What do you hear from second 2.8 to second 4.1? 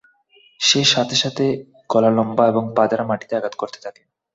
দ্বারা মাটিতে আঘাত করতে থাকে।